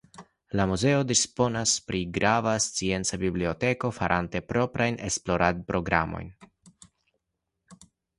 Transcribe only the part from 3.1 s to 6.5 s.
biblioteko farante proprajn esploradprogramojn.